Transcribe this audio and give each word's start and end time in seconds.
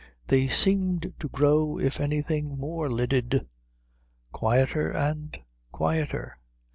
They 0.29 0.47
seemed 0.47 1.13
to 1.19 1.29
grow, 1.29 1.77
if 1.77 1.99
anything, 1.99 2.57
more 2.57 2.89
lidded. 2.89 3.45
Quieter 4.31 4.89
and 4.89 5.37
quieter. 5.71 6.33